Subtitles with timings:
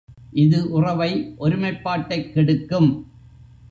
[0.33, 1.35] இது உறவை,
[1.39, 2.91] ஒருமைப்பாட்டைக் கெடுக்கும்.